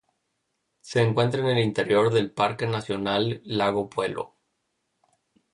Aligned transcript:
Se 0.79 0.99
encuentra 0.99 1.41
en 1.41 1.45
el 1.49 1.59
interior 1.59 2.11
del 2.11 2.31
Parque 2.31 2.65
Nacional 2.65 3.39
Lago 3.43 3.87
Puelo. 3.87 4.35